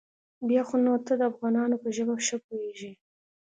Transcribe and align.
بيا 0.47 0.61
خو 0.67 0.75
نو 0.85 0.93
ته 1.05 1.13
د 1.19 1.21
افغانانو 1.31 1.75
په 1.83 1.89
ژبه 1.95 2.13
ښه 2.27 2.37
پوېېږې. 2.45 2.91